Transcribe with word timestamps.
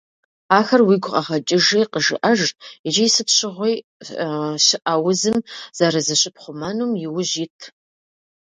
Ахэр 0.57 0.81
уигу 0.87 1.11
къэгъэкӀыжи 1.13 1.81
къыжыӀэж 1.91 2.41
икӀи 2.87 3.07
сыт 3.13 3.29
щыгъуи 3.35 3.73
щӀыӀэ 4.65 4.93
узым 5.07 5.37
зэрызыщыпхъумэнум 5.77 6.91
иужь 7.05 7.35
ит. 7.43 7.57